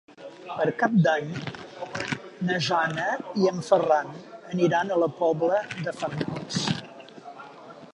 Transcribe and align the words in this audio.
Per 0.53 0.65
Cap 0.83 0.95
d'Any 1.07 1.27
na 2.49 2.57
Jana 2.69 3.07
i 3.43 3.47
en 3.53 3.63
Ferran 3.71 4.13
aniran 4.57 4.89
a 4.89 5.01
la 5.05 5.15
Pobla 5.23 5.65
de 5.87 5.99
Farnals. 6.03 6.63